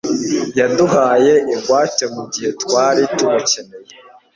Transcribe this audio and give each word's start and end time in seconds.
Yaduhaye 0.59 1.33
ingwate 1.53 2.03
mugihe 2.15 2.49
twari 2.61 3.01
tumukeneye 3.15 3.91